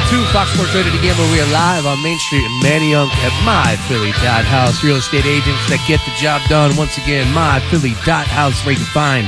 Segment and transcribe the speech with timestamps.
[0.00, 1.30] Four hundred two Fox Sports Radio to Gamble.
[1.30, 4.82] We are live on Main Street in Manayunk at My Philly Dot House.
[4.82, 6.74] Real estate agents that get the job done.
[6.76, 9.26] Once again, My Philly Dot House, where you can find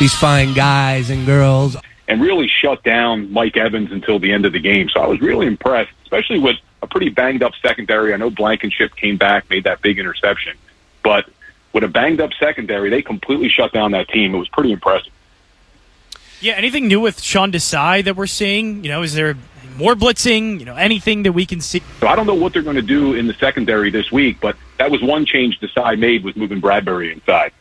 [0.00, 1.76] these fine guys and girls.
[2.08, 4.88] and really shut down Mike Evans until the end of the game.
[4.88, 8.12] So I was really impressed, especially with a pretty banged up secondary.
[8.14, 10.56] I know Blankenship came back, made that big interception,
[11.02, 11.26] but
[11.72, 14.34] with a banged up secondary, they completely shut down that team.
[14.34, 15.12] It was pretty impressive.
[16.40, 18.82] Yeah, anything new with Sean Desai that we're seeing?
[18.82, 19.36] You know, is there
[19.76, 20.58] more blitzing?
[20.58, 21.82] You know, anything that we can see?
[22.00, 24.56] So I don't know what they're going to do in the secondary this week, but
[24.78, 27.52] that was one change Desai made was moving Bradbury inside.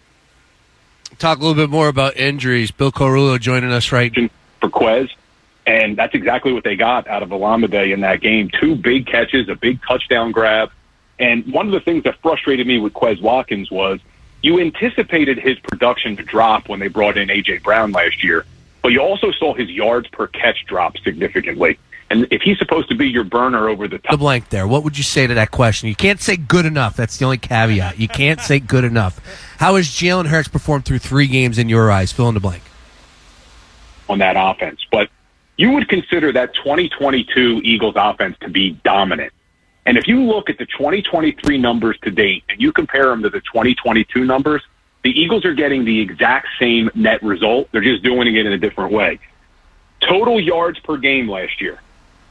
[1.20, 2.72] Talk a little bit more about injuries.
[2.72, 4.14] Bill Colarulo joining us right
[4.59, 5.09] for Quez,
[5.68, 8.50] and that's exactly what they got out of Olamide in that game.
[8.59, 10.72] Two big catches, a big touchdown grab,
[11.20, 14.00] and one of the things that frustrated me with Quez Watkins was
[14.42, 18.46] you anticipated his production to drop when they brought in AJ Brown last year,
[18.81, 21.78] but you also saw his yards per catch drop significantly.
[22.12, 24.67] And if he's supposed to be your burner over the top, the blank there.
[24.67, 25.88] What would you say to that question?
[25.88, 26.98] You can't say good enough.
[26.98, 28.00] That's the only caveat.
[28.00, 29.22] You can't say good enough.
[29.59, 32.12] How has Jalen Hurts performed through three games in your eyes?
[32.12, 32.64] Fill in the blank.
[34.09, 34.81] on that offense.
[34.92, 35.09] But
[35.56, 39.31] you would consider that 2022 Eagles offense to be dominant.
[39.86, 43.30] And if you look at the 2023 numbers to date and you compare them to
[43.30, 44.62] the 2022 numbers,
[45.03, 47.70] the Eagles are getting the exact same net result.
[47.72, 49.20] They're just doing it in a different way.
[50.02, 51.80] Total yards per game last year,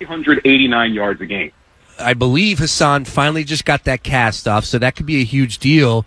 [0.01, 1.53] 389 yards a game.
[1.99, 5.59] I believe Haason finally just got that cast off, so that could be a huge
[5.59, 6.07] deal.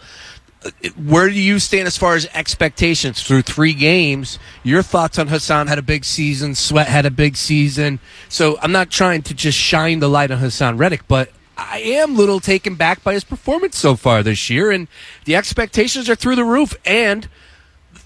[0.96, 4.40] Where do you stand as far as expectations through three games?
[4.64, 8.00] Your thoughts on Haason had a big season, Sweat had a big season.
[8.30, 12.16] So I'm not trying to just shine the light on Haason Reddick, but I am
[12.16, 14.88] little taken back by his performance so far this year, and
[15.25, 16.75] the expectations are through the roof.
[16.86, 17.28] And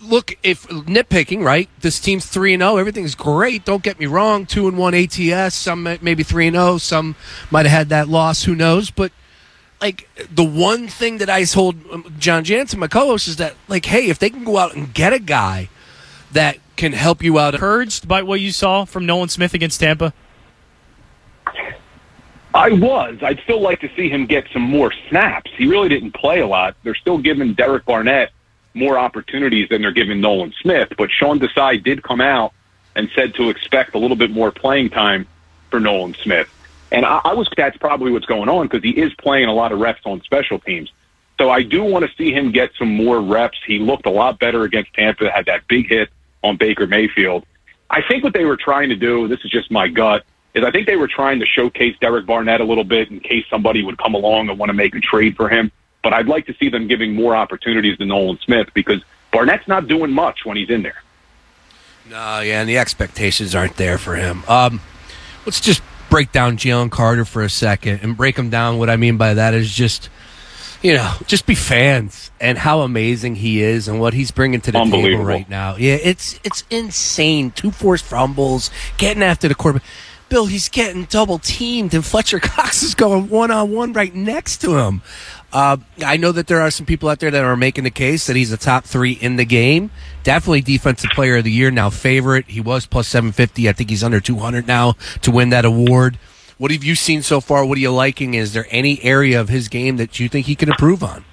[0.01, 1.69] look, if nitpicking, right?
[1.81, 2.77] This team's three and zero.
[2.77, 3.65] Everything's great.
[3.65, 4.45] Don't get me wrong.
[4.45, 5.55] Two and one ATS.
[5.55, 6.77] Some maybe three and zero.
[6.77, 7.15] Some
[7.51, 8.43] might have had that loss.
[8.43, 8.91] Who knows?
[8.91, 9.11] But
[9.81, 13.85] like the one thing that I told um, Jon Jansen, my co-host, is that like,
[13.85, 15.69] hey, if they can go out and get a guy
[16.31, 20.13] that can help you out, Encouraged by what you saw from Nolan Smith against Tampa?
[22.53, 23.19] I was.
[23.21, 25.51] I'd still like to see him get some more snaps.
[25.55, 26.75] He really didn't play a lot.
[26.83, 28.31] They're still giving Derek Barnett
[28.77, 30.93] more opportunities than they're giving Nolan Smith.
[30.97, 32.53] But Sean Desai did come out
[32.95, 35.27] and said to expect a little bit more playing time
[35.69, 36.49] for Nolan Smith.
[36.91, 39.71] And I, I was that's probably what's going on because he is playing a lot
[39.71, 40.91] of reps on special teams.
[41.37, 43.59] So I do want to see him get some more reps.
[43.65, 46.09] He looked a lot better against Tampa, had that big hit
[46.43, 47.45] on Baker Mayfield.
[47.89, 50.71] I think what they were trying to do, this is just my gut, is I
[50.71, 53.97] think they were trying to showcase Derek Barnett a little bit in case somebody would
[53.97, 55.71] come along and want to make a trade for him.
[56.07, 59.03] But I'd like to see them giving more opportunities to Nolan Smith because
[59.33, 61.03] Barnett's not doing much when he's in there.
[62.09, 64.45] No, yeah, and the expectations aren't there for him.
[64.47, 64.79] Um,
[65.45, 68.77] let's just break down Jalen Carter for a second and break him down.
[68.77, 70.07] What I mean by that is just,
[70.81, 74.71] you know, just be fans and how amazing he is and what he's bringing to
[74.71, 75.75] the table right now.
[75.75, 77.51] Yeah, it's it's insane.
[77.51, 79.85] Two forced fumbles, getting after the quarterback.
[80.29, 84.57] Bill, he's getting double teamed, and Fletcher Cox is going one on one right next
[84.61, 85.01] to him.
[85.53, 88.27] Uh, I know that there are some people out there that are making the case
[88.27, 89.91] that he's a top three in the game.
[90.23, 92.47] Definitely defensive player of the year now favorite.
[92.47, 93.69] He was plus 750.
[93.69, 96.19] I think he's under 200 now to win that award.
[96.57, 97.65] What have you seen so far?
[97.65, 98.33] What are you liking?
[98.33, 101.23] Is there any area of his game that you think he can improve on?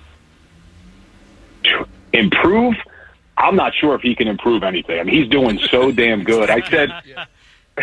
[2.13, 2.75] Improve?
[3.37, 5.01] I'm not sure if he can improve anything.
[5.01, 6.51] I mean, he's doing so damn good.
[6.51, 6.91] I said,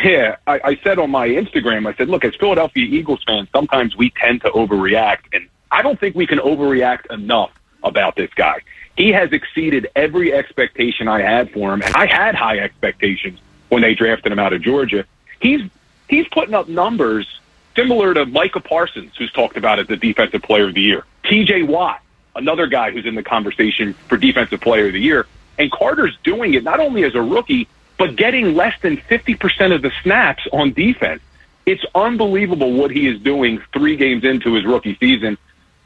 [0.03, 3.97] yeah, I, I said on my Instagram, I said, look, as Philadelphia Eagles fans, sometimes
[3.97, 7.51] we tend to overreact, and I don't think we can overreact enough
[7.83, 8.62] about this guy.
[8.97, 13.39] He has exceeded every expectation I had for him, and I had high expectations
[13.69, 15.06] when they drafted him out of Georgia.
[15.39, 15.62] He's
[16.07, 17.27] he's putting up numbers
[17.75, 21.06] similar to Micah Parsons, who's talked about as the defensive player of the year.
[21.23, 21.63] T.J.
[21.63, 22.01] Watt,
[22.35, 25.25] another guy who's in the conversation for defensive player of the year,
[25.57, 27.68] and Carter's doing it not only as a rookie
[28.01, 31.21] but getting less than 50% of the snaps on defense.
[31.68, 35.38] It's unbelievable what he is doing three games into his rookie season.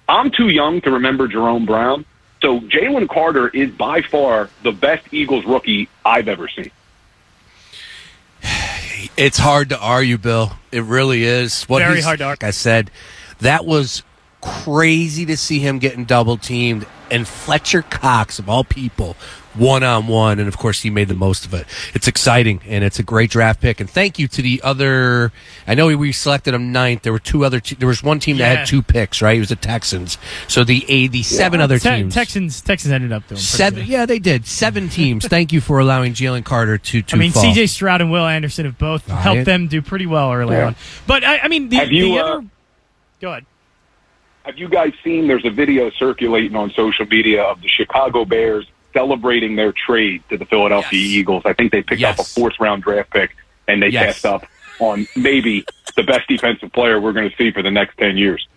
[0.08, 2.06] I'm too young to remember Jerome Brown,
[2.42, 6.72] So Jalen Carter is by far the best Eagles rookie I've ever seen.
[9.18, 10.54] It's hard to argue, Bill.
[10.72, 11.64] It really is.
[11.64, 12.32] What Very hard to argue.
[12.32, 12.92] Like I said,
[13.40, 14.04] that was
[14.42, 19.16] crazy to see him getting double teamed and Fletcher Cox of all people
[19.58, 21.66] one on one and of course he made the most of it.
[21.94, 25.32] It's exciting and it's a great draft pick and thank you to the other
[25.68, 27.02] I know we selected him ninth.
[27.04, 29.38] There were two other te- there was one team that had two picks, right?
[29.38, 30.18] It was the Texans.
[30.48, 32.14] So the A the seven other Te- teams.
[32.14, 33.88] Texans Texans ended up doing Seven, good.
[33.88, 34.46] yeah, they did.
[34.46, 35.26] Seven teams.
[35.36, 37.44] Thank you for allowing Jalen Carter to to I mean, fall.
[37.44, 37.68] C.J.
[37.68, 39.20] Stroud and Will Anderson have both Right.
[39.22, 40.68] helped them do pretty well early Yeah.
[40.68, 40.76] on.
[41.08, 42.46] But I, I mean, the, Have you, the uh, other.
[43.22, 43.46] Go ahead.
[44.44, 45.28] Have you guys seen?
[45.28, 48.66] There's a video circulating on social media of the Chicago Bears
[48.96, 51.10] celebrating their trade to the Philadelphia Yes.
[51.12, 51.44] Eagles.
[51.46, 53.36] I think they picked up a fourth round draft pick
[53.68, 54.06] and they Yes.
[54.22, 54.46] passed up
[54.80, 55.66] on maybe
[55.96, 58.48] the best defensive player we're going to see for the next 10 years.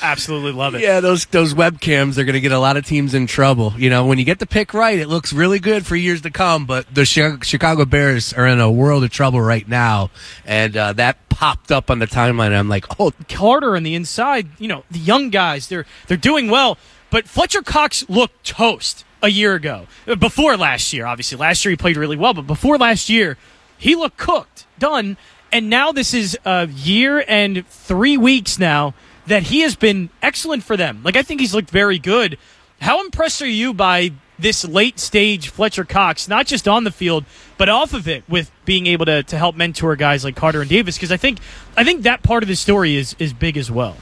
[0.00, 0.80] Absolutely love it.
[0.80, 3.74] Yeah, those those webcams are going to get a lot of teams in trouble.
[3.76, 6.30] You know, when you get the pick right, it looks really good for years to
[6.30, 6.64] come.
[6.64, 10.10] But the Chicago Bears are in a world of trouble right now,
[10.46, 12.58] and uh, that popped up on the timeline.
[12.58, 16.48] I'm like, oh, Carter on the inside, you know, the young guys, they're they're doing
[16.48, 16.78] well.
[17.10, 19.86] But Fletcher Cox looked toast a year ago.
[20.06, 21.38] Uh, Before last year, obviously.
[21.38, 23.38] Last year he played really well, but before last year,
[23.78, 25.16] he looked cooked, done.
[25.50, 28.94] And now this is a year and three weeks now
[29.26, 31.00] that he has been excellent for them.
[31.04, 32.38] Like I think he's looked very good.
[32.80, 37.24] How impressed are you by this late stage Fletcher Cox, not just on the field,
[37.58, 40.70] but off of it with being able to, to help mentor guys like Carter and
[40.70, 40.96] Davis?
[40.96, 41.38] Because I think
[41.76, 43.96] I think that part of the story is is big as well.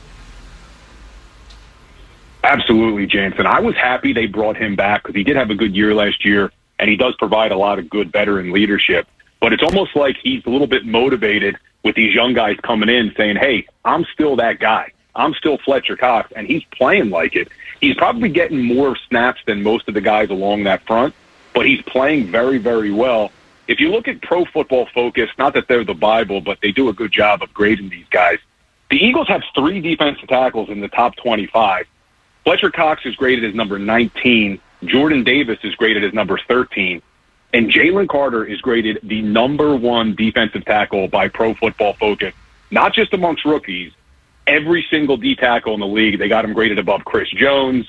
[2.51, 3.47] Absolutely, Jansen.
[3.47, 6.25] I was happy they brought him back because he did have a good year last
[6.25, 6.51] year,
[6.81, 9.07] and he does provide a lot of good veteran leadership.
[9.39, 13.15] But it's almost like he's a little bit motivated with these young guys coming in
[13.17, 14.91] saying, hey, I'm still that guy.
[15.15, 17.47] I'm still Fletcher Cox, and he's playing like it.
[17.81, 21.15] He's probably getting more snaps than most of the guys along that front,
[21.55, 23.31] but he's playing very, very well.
[23.69, 26.89] If you look at Pro Football Focus, not that they're the Bible, but they do
[26.89, 28.41] a good job of grading these guys.
[28.91, 31.87] The Eagles have three defensive tackles in the top 25.
[32.45, 34.61] Fletcher Cox is graded as number 19.
[34.85, 37.03] Jordan Davis is graded as number 13.
[37.53, 42.33] And Jalen Carter is graded the number one defensive tackle by Pro Football Focus,
[42.71, 43.93] not just amongst rookies.
[44.47, 47.87] Every single D tackle in the league, they got him graded above Chris Jones,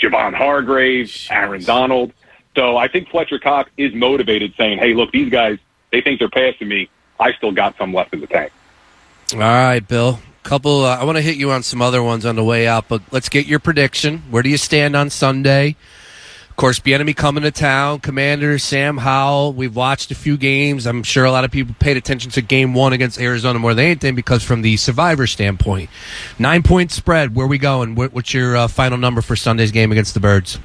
[0.00, 2.12] Javon Hargrave, Aaron Donald.
[2.56, 5.58] So I think Fletcher Cox is motivated saying, hey, look, these guys,
[5.92, 6.88] they think they're passing me.
[7.20, 8.52] I still got some left in the tank.
[9.34, 10.18] all right, Bill.
[10.48, 10.86] Couple.
[10.86, 13.02] Uh, I want to hit you on some other ones on the way out, but
[13.10, 14.22] let's get your prediction.
[14.30, 15.76] Where do you stand on Sunday?
[16.48, 18.00] Of course, Bieniemy coming to town.
[18.00, 19.52] Commander Sam Howell.
[19.52, 20.86] We've watched a few games.
[20.86, 23.84] I'm sure a lot of people paid attention to Game One against Arizona more than
[23.84, 25.90] anything because from the survivor standpoint,
[26.38, 27.34] nine point spread.
[27.34, 27.94] Where we going?
[27.94, 30.58] What, what's your uh, final number for Sunday's game against the Birds?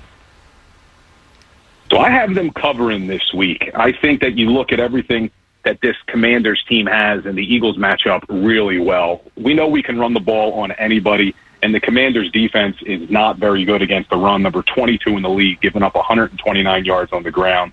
[1.92, 3.70] So I have them covering this week.
[3.76, 5.30] I think that you look at everything
[5.64, 9.22] that this Commanders team has and the Eagles match up really well.
[9.36, 13.38] We know we can run the ball on anybody, and the Commanders defense is not
[13.38, 17.24] very good against the run, number 22 in the league, giving up 129 yards on
[17.24, 17.72] the ground.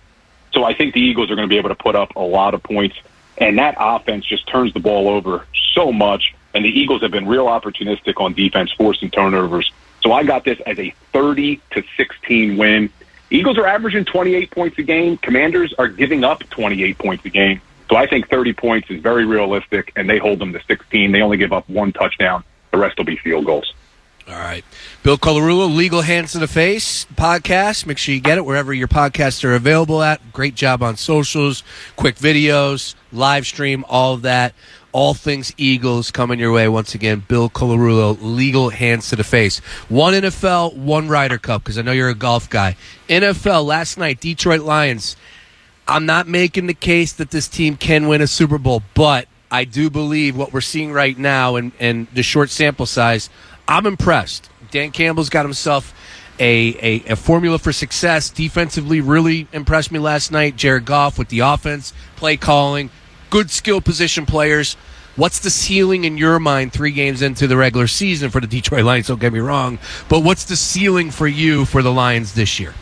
[0.53, 2.55] So I think the Eagles are going to be able to put up a lot
[2.55, 2.97] of points,
[3.39, 7.27] and that offense just turns the ball over so much, and the Eagles have been
[7.27, 9.73] real opportunistic on defense, forcing turnovers.
[10.03, 12.91] So I got this as a 30 to 16 win.
[13.31, 15.17] Eagles are averaging 28 points a game.
[15.19, 17.61] Commanders are giving up 28 points a game.
[17.91, 21.11] So I think 30 points is very realistic, and they hold them to 16.
[21.11, 22.45] They only give up one touchdown.
[22.71, 23.75] The rest will be field goals.
[24.29, 24.65] All right.
[25.03, 27.87] Bill Colarulo, Legal Hands to the Face podcast.
[27.87, 30.33] Make sure you get it wherever your podcasts are available at.
[30.33, 31.65] Great job on socials,
[31.97, 34.55] quick videos, live stream, all of that.
[34.93, 37.25] All things Eagles coming your way once again.
[37.27, 39.59] Bill Colarulo, Legal Hands to the Face.
[39.89, 42.77] One NFL, one Ryder Cup, because I know you're a golf guy.
[43.09, 45.17] NFL last night, Detroit Lions.
[45.91, 49.65] I'm not making the case that this team can win a Super Bowl, but I
[49.65, 53.29] do believe what we're seeing right now and, and the short sample size,
[53.67, 54.49] I'm impressed.
[54.71, 55.93] Dan Campbell's got himself
[56.39, 58.31] a, a, a formula for success.
[58.31, 60.55] Defensively, really impressed me last night.
[60.55, 62.89] Jared Goff with the offense, play calling,
[63.29, 64.75] good skill position players.
[65.17, 68.85] What's the ceiling in your mind three games into the regular season for the Detroit
[68.85, 69.09] Lions?
[69.09, 69.81] Don't get me wrong.
[70.09, 72.75] But what's the ceiling for you for the Lions this year?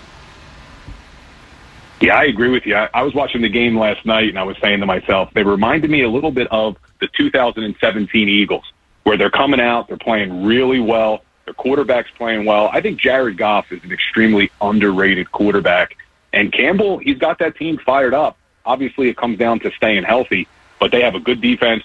[2.00, 2.76] Yeah, I agree with you.
[2.76, 5.42] I, I was watching the game last night, and I was saying to myself, they
[5.42, 8.64] reminded me a little bit of the 2017 Eagles,
[9.02, 12.70] where they're coming out, they're playing really well, their quarterback's playing well.
[12.72, 15.96] I think Jared Goff is an extremely underrated quarterback,
[16.32, 18.36] and Campbell, he's got that team fired up.
[18.64, 20.46] Obviously, it comes down to staying healthy,
[20.78, 21.82] but they have a good defense,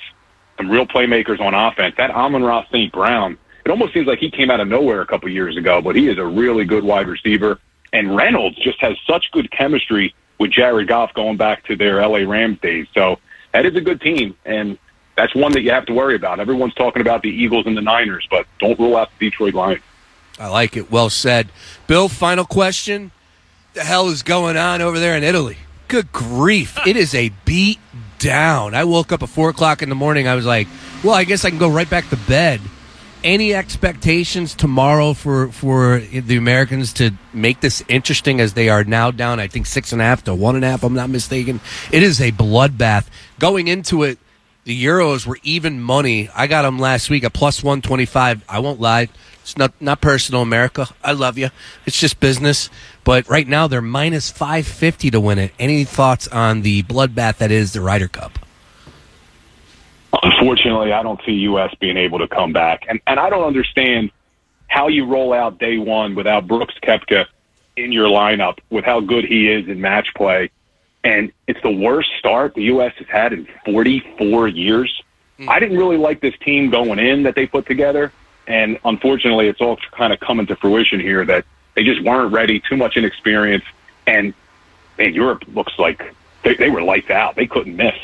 [0.58, 1.96] some real playmakers on offense.
[1.98, 2.92] That Amon-Ra St.
[2.92, 5.96] Brown, it almost seems like he came out of nowhere a couple years ago, but
[5.96, 7.58] he is a really good wide receiver.
[7.94, 12.30] And Reynolds just has such good chemistry with Jared Goff going back to their LA
[12.30, 12.88] Rams days.
[12.94, 13.20] So
[13.54, 14.78] that is a good team, and
[15.16, 16.40] that's one that you have to worry about.
[16.40, 19.84] Everyone's talking about the Eagles and the Niners, but don't rule out the Detroit Lions.
[20.40, 20.92] I like it.
[20.92, 21.50] Well said.
[21.86, 23.12] Bill, final question.
[23.74, 25.58] The hell is going on over there in Italy?
[25.88, 26.78] Good grief.
[26.88, 27.80] It is a beat
[28.18, 28.74] down.
[28.74, 30.28] I woke up at four o'clock in the morning.
[30.28, 30.68] I was like,
[31.04, 32.60] well, I guess I can go right back to bed.
[33.24, 39.12] Any expectations tomorrow for, for the Americans to make this interesting as they are now
[39.12, 41.62] down, I think, six and a half to one and a half, I'm not mistaken?
[41.92, 43.08] It is a bloodbath.
[43.40, 44.20] Going into it,
[44.66, 46.30] the Euros were even money.
[46.36, 48.44] I got them last week at plus 125.
[48.48, 49.08] I won't lie.
[49.42, 50.88] It's not, not personal, America.
[51.04, 51.50] I love you.
[51.86, 52.70] It's just business.
[53.04, 55.52] But right now, they're minus 550 to win it.
[55.60, 58.40] Any thoughts on the bloodbath that is the Ryder Cup?
[60.24, 61.74] Unfortunately, I don't see U.S.
[61.80, 62.86] being able to come back.
[62.88, 64.12] And, and I don't understand
[64.68, 67.26] how you roll out day one without Brooks Koepka
[67.76, 70.52] in your lineup with how good he is in match play.
[71.04, 72.94] And it's the worst start the U.S.
[72.98, 75.04] has had in 44 years.
[75.40, 75.50] Mm.
[75.50, 78.12] I didn't really like this team going in that they put together.
[78.48, 82.60] And unfortunately, it's all kind of coming to fruition here that they just weren't ready,
[82.60, 83.64] too much inexperience.
[84.06, 84.34] And
[84.98, 86.14] man, Europe looks like
[86.44, 87.36] they, they were lights out.
[87.36, 87.96] They couldn't miss.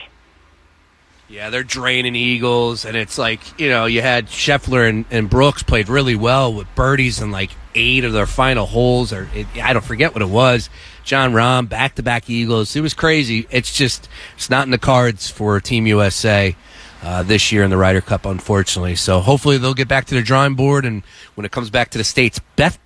[1.29, 5.61] Yeah, they're draining Eagles, and it's like you know you had Scheffler and, and Brooks
[5.61, 9.73] played really well with birdies in like eight of their final holes, or it, I
[9.73, 10.71] don't forget what it was.
[11.03, 12.75] Jon Rahm back to back Eagles.
[12.75, 13.47] It was crazy.
[13.51, 16.55] It's just it's not in the cards for Team USA
[17.01, 18.95] uh, this year in the Ryder Cup, unfortunately.
[18.95, 20.85] So hopefully they'll get back to the drawing board.
[20.85, 21.03] And
[21.35, 22.39] when it comes back to the states,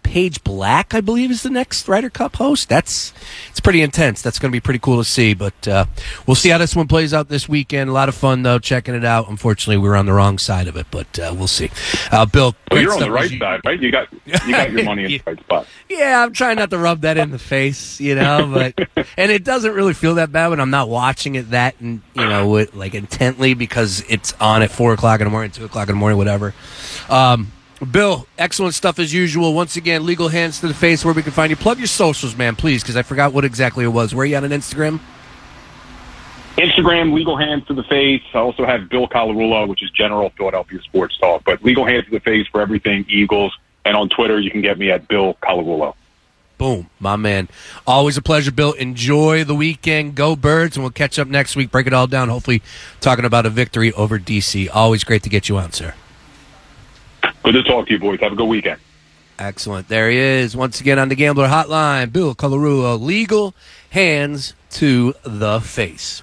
[0.04, 2.70] Bethpage Black, I believe, is the next Ryder Cup host.
[2.70, 3.14] That's
[3.50, 4.22] it's pretty intense.
[4.22, 5.34] That's going to be pretty cool to see.
[5.34, 5.86] But uh,
[6.28, 7.90] we'll see how this one plays out this weekend.
[7.90, 9.30] A lot of fun though, checking it out.
[9.30, 11.72] Unfortunately, we were on the wrong side of it, but uh, we'll see.
[12.12, 13.82] Uh, Bill, well, you're on the right you, side, right?
[13.82, 15.68] You got you got your money in the right spot.
[15.90, 18.50] Yeah, I'm trying not to rub that in the face, you know.
[18.52, 22.02] But and it doesn't really feel that bad when I'm not watching it that and
[22.16, 25.66] you know with, like intently because it's on at four o'clock in the morning, two
[25.66, 26.54] o'clock in the morning, whatever.
[27.10, 27.52] Um,
[27.92, 29.54] Bill, excellent stuff as usual.
[29.54, 31.56] Once again, legal hands to the face where we can find you.
[31.56, 34.14] Plug your socials, man, please, because I forgot what exactly it was.
[34.14, 35.00] Where are you on Instagram?
[36.58, 38.22] Instagram, legal hands to the face.
[38.34, 42.12] I also have Bill Colarulo, which is general Philadelphia sports talk, but legal hands to
[42.12, 43.58] the face for everything Eagles.
[43.86, 45.96] And on Twitter, you can get me at Bill Colarulo.
[46.60, 47.50] Boom, my man.
[47.88, 48.74] Always a pleasure, Bill.
[48.74, 50.16] Enjoy the weekend.
[50.16, 51.72] Go Birds, and we'll catch up next week.
[51.72, 52.30] Break it all down.
[52.30, 52.62] Hopefully,
[53.02, 54.70] talking about a victory over DC.
[54.72, 55.96] Always great to get you on, sir.
[57.44, 58.20] Good to talk to you, boys.
[58.22, 58.80] Have a good weekend.
[59.38, 59.88] Excellent.
[59.88, 62.12] There he is once again on the Gambler Hotline.
[62.12, 63.54] Bill Colarulo, legal
[63.90, 66.22] hands to the face.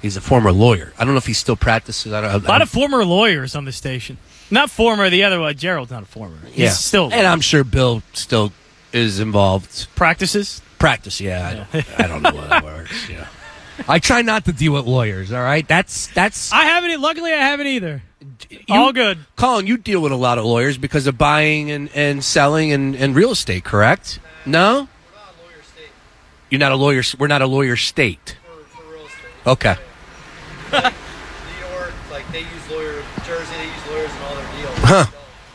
[0.00, 0.92] He's a former lawyer.
[0.98, 2.12] I don't know if he still practices.
[2.12, 4.18] I don't, a lot of former lawyers on the station.
[4.50, 5.08] Not former.
[5.08, 6.38] The other one, Gerald's not a former.
[6.46, 7.10] He's yeah, still.
[7.12, 8.52] And I'm sure Bill still
[8.92, 9.88] is involved.
[9.94, 10.60] Practices?
[10.78, 11.66] Practice, yeah.
[11.72, 13.08] I, don't, I don't know how that works.
[13.08, 13.26] Yeah.
[13.88, 15.32] I try not to deal with lawyers.
[15.32, 16.52] All right, that's that's.
[16.52, 17.00] I haven't.
[17.00, 18.02] Luckily, I haven't either.
[18.50, 19.18] You, All good.
[19.36, 22.94] Colin, you deal with a lot of lawyers because of buying and, and selling and,
[22.94, 24.18] and real estate, correct?
[24.46, 24.88] No.
[26.50, 27.02] You're not a lawyer.
[27.18, 28.36] We're not a lawyer state.
[28.44, 29.46] For, for real estate.
[29.46, 29.76] Okay.
[30.72, 33.04] New York, like they use lawyers.
[33.26, 34.78] Jersey, they use lawyers in all their deals.
[34.78, 35.06] Huh.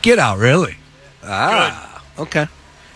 [0.02, 0.76] Get out, really?
[1.22, 2.02] Ah.
[2.18, 2.46] Okay.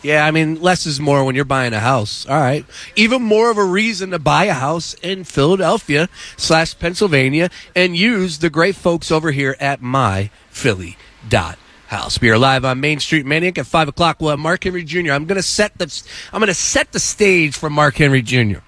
[0.03, 2.27] Yeah, I mean, less is more when you're buying a house.
[2.27, 2.67] All right.
[2.97, 8.39] Even more of a reason to buy a house in Philadelphia slash Pennsylvania and use
[8.39, 10.97] the great folks over here at my Philly
[11.29, 11.57] dot
[11.87, 12.21] house.
[12.21, 14.21] We are live on Main Street Manayunk at five o'clock.
[14.21, 15.13] We'll have Mark Henry Jr.
[15.13, 18.59] I'm gonna set the I'm gonna set the stage for Mark Henry Jr.,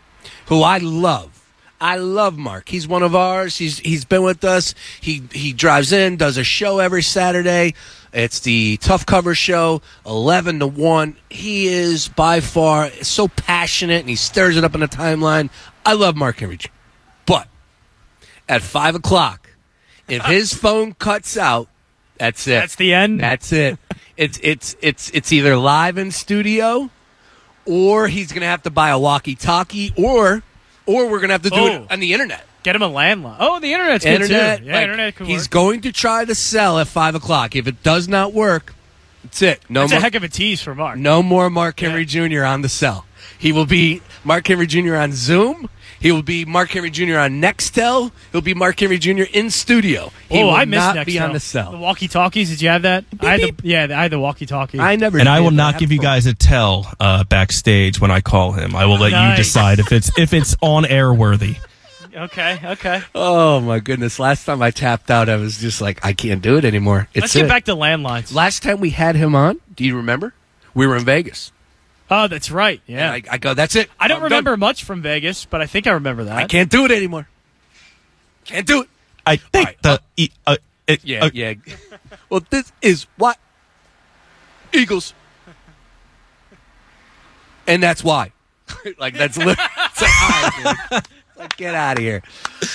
[0.46, 1.30] who I love.
[1.80, 2.68] I love Mark.
[2.68, 3.56] He's one of ours.
[3.58, 4.74] He's he's been with us.
[5.00, 7.74] He he drives in, does a show every Saturday.
[8.14, 11.16] It's the Tough Cover Show, 11 to 1.
[11.30, 15.50] He is by far so passionate and he stirs it up in the timeline.
[15.84, 16.58] I love Mark Henry.
[17.26, 17.48] But
[18.48, 19.50] at 5 o'clock,
[20.08, 21.68] if his phone cuts out,
[22.16, 22.52] that's it.
[22.52, 23.18] That's the end.
[23.18, 23.78] That's it.
[24.16, 26.88] it's it's it's it's either live in studio,
[27.66, 30.44] or he's gonna have to buy a walkie-talkie, or
[30.86, 31.66] or we're gonna have to do Oh.
[31.66, 32.46] it on the internet.
[32.64, 33.36] Get him a landline.
[33.38, 34.64] Oh, the internet's good Internet, too.
[34.64, 35.50] Yeah, like, internet can he's work.
[35.50, 37.54] going to try to sell at five o'clock.
[37.54, 38.74] If it does not work,
[39.22, 39.62] that's it.
[39.68, 39.98] No That's more.
[39.98, 40.98] a heck of a tease for Mark.
[40.98, 42.42] No more Mark Henry Jr.
[42.44, 43.06] on the cell.
[43.38, 44.96] He will be Mark Henry Jr.
[44.96, 45.68] on Zoom.
[46.00, 47.16] He will be Mark Henry Jr.
[47.16, 48.12] on Nextel.
[48.32, 49.22] He'll be Mark Henry Jr.
[49.32, 50.12] in studio.
[50.28, 51.72] He oh, will I missed not next be on the cell.
[51.72, 52.50] The walkie talkies.
[52.50, 53.04] Did you have that?
[53.20, 54.78] I had the, yeah, I had the walkie talkie.
[54.78, 55.18] I never.
[55.18, 58.76] And I will not give you guys a tell uh, backstage when I call him.
[58.76, 61.56] I will let you decide if it's if it's on air worthy.
[62.14, 63.02] Okay, okay.
[63.14, 64.18] Oh my goodness!
[64.20, 67.08] Last time I tapped out, I was just like, I can't do it anymore.
[67.12, 67.48] It's Let's get it.
[67.48, 68.32] back to landlines.
[68.32, 70.32] Last time we had him on, do you remember?
[70.74, 71.50] We were in Vegas.
[72.10, 72.80] Oh, that's right.
[72.86, 73.10] Yeah.
[73.10, 73.90] I, I go, that's it.
[73.98, 74.60] I don't I'm remember done.
[74.60, 76.36] much from Vegas, but I think I remember that.
[76.36, 77.26] I can't do it anymore.
[78.44, 78.88] Can't do it.
[79.26, 80.56] I think All the right, e- uh,
[80.86, 81.54] it, Yeah, uh, yeah.
[82.28, 83.38] well, this is what
[84.72, 85.14] Eagles,
[87.66, 88.32] and that's why.
[88.98, 91.02] like that's li- it's like, all right, dude.
[91.36, 92.22] Like, get out of here.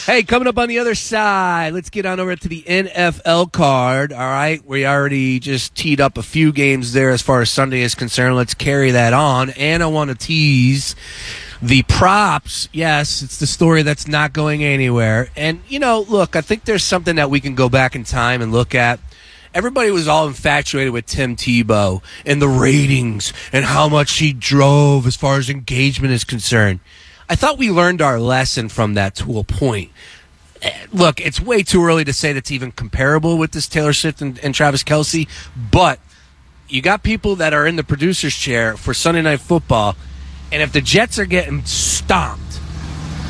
[0.06, 4.12] Hey, coming up on the other side, let's get on over to the NFL card.
[4.12, 7.82] All right, we already just teed up a few games there as far as Sunday
[7.82, 8.36] is concerned.
[8.36, 10.94] Let's carry that on, and I want to tease
[11.62, 12.68] the props.
[12.74, 15.30] Yes, it's the story that's not going anywhere.
[15.38, 18.42] And you know, look, I think there's something that we can go back in time
[18.42, 19.00] and look at.
[19.54, 25.08] Everybody was all infatuated with Tim Tebow and the ratings and how much he drove
[25.08, 26.82] as far as engagement is concerned.
[27.29, 29.91] I thought we learned our lesson from that to a point.
[30.62, 34.21] Eh, Look, it's way too early to say that's even comparable with this Taylor Swift
[34.21, 35.29] and, and Travis Kelce,
[35.71, 36.00] but
[36.67, 39.95] you got people that are in the producer's chair for Sunday Night Football,
[40.51, 42.59] and if the Jets are getting stomped,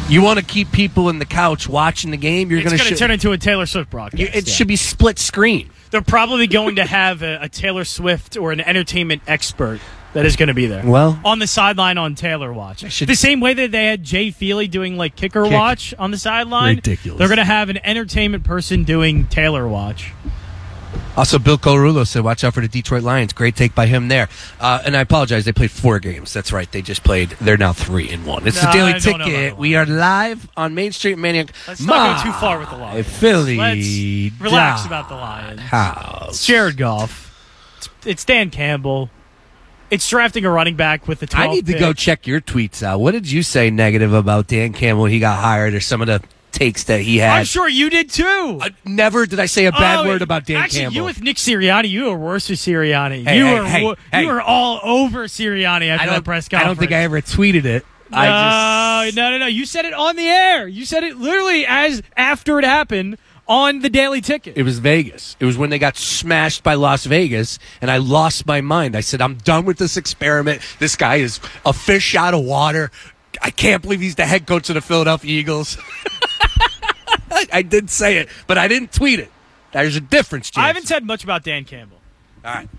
[0.08, 2.50] you want to keep people in the couch watching the game.
[2.50, 4.36] You're going going to sh- turn into a Taylor Swift broadcast.
[4.36, 4.54] it yeah.
[4.54, 5.70] should be split screen.
[5.92, 9.80] They're probably going to have a, a Taylor Swift or an entertainment expert
[10.14, 10.84] that is going to be there.
[10.86, 12.92] Well- on the sideline on Taylor Watch.
[12.92, 15.54] should- the same way that they had Jay Feely doing like kicker Kick.
[15.54, 16.76] watch on the sideline.
[16.78, 17.20] Ridiculous.
[17.20, 20.12] They're going to have an entertainment person doing Taylor Watch.
[21.18, 24.30] Also, Bill Colarulo said, "Watch out for the Detroit Lions." Great take by him there.
[24.60, 26.32] Uh, and I apologize; they played four games.
[26.32, 27.32] That's right; they just played.
[27.42, 28.48] They're now three and one.
[28.48, 29.58] It's No, the Daily I don't know about Ticket.
[29.58, 31.50] We are live on Main Street Manayunk.
[31.68, 33.08] Let's not go too far with the Lions.
[33.08, 33.58] Philly.
[33.58, 35.60] Let's relax about the Lions.
[35.60, 36.30] House.
[36.30, 37.36] It's Jared Goff.
[37.78, 39.10] It's, it's Dan Campbell.
[39.92, 41.80] It's drafting a running back with the 12th I need to pick.
[41.80, 43.00] go check your tweets out.
[43.00, 46.08] What did you say negative about Dan Campbell when he got hired, or some of
[46.08, 47.40] the takes that he had?
[47.40, 48.60] I'm sure you did too.
[48.62, 50.96] Uh, never did I say a bad Oh, word about Dan actually, Campbell.
[50.96, 53.24] you with Nick Sirianni, you were worse with Sirianni.
[53.24, 56.64] Hey, you hey, were hey, you were all over Sirianni after I that don't, I
[56.66, 57.86] don't think I ever tweeted it.
[58.12, 59.46] No, I just no, no, no.
[59.46, 60.68] You said it on the air.
[60.68, 63.18] You said it literally as after it happened
[63.50, 64.56] on the Daily Ticket.
[64.56, 65.36] It was Vegas.
[65.40, 68.96] It was when they got smashed by Las Vegas, and I lost my mind.
[68.96, 70.62] I said, I'm done with this experiment.
[70.78, 72.92] This guy is a fish out of water.
[73.42, 75.78] I can't believe he's the head coach of the Philadelphia Eagles.
[77.32, 79.32] I, I did say it, but I didn't tweet it.
[79.72, 80.64] There's a difference, James.
[80.64, 81.99] I haven't said much about Dan Campbell.
[82.46, 82.70] All right.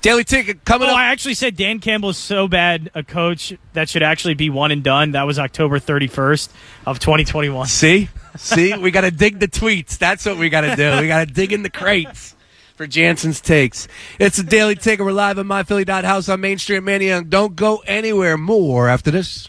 [0.00, 0.98] Daily Ticket coming Oh, up.
[0.98, 4.70] I actually said Dan Campbell is so bad a coach that should actually be one
[4.70, 5.12] and done.
[5.12, 6.48] That was October 31st
[6.86, 7.66] of 2021.
[7.66, 8.08] See?
[8.36, 8.76] See?
[8.76, 9.98] we got to dig the tweets.
[9.98, 11.00] That's what we got to do.
[11.00, 12.34] We got to dig in the crates
[12.76, 13.86] for Jansen's takes.
[14.18, 15.04] It's a daily ticket.
[15.04, 17.28] We're live on myphilly.house on Main Street Manayunk.
[17.28, 18.36] Don't go anywhere.
[18.36, 19.48] More after this.